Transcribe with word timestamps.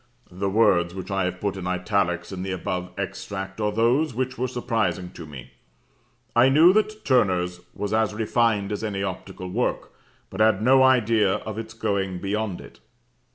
"The 0.31 0.49
words 0.49 0.95
which 0.95 1.11
I 1.11 1.25
have 1.25 1.39
put 1.39 1.55
in 1.55 1.67
italics 1.67 2.31
in 2.31 2.41
the 2.41 2.51
above 2.51 2.89
extract 2.97 3.61
are 3.61 3.71
those 3.71 4.15
which 4.15 4.35
were 4.35 4.47
surprising 4.47 5.11
to 5.11 5.27
me. 5.27 5.51
I 6.35 6.49
knew 6.49 6.73
that 6.73 7.05
Turner's 7.05 7.59
was 7.75 7.93
as 7.93 8.11
refined 8.11 8.71
as 8.71 8.83
any 8.83 9.03
optical 9.03 9.51
work, 9.51 9.91
but 10.31 10.39
had 10.41 10.59
no 10.59 10.81
idea 10.81 11.35
of 11.35 11.59
its 11.59 11.75
going 11.75 12.17
beyond 12.17 12.61
it. 12.61 12.79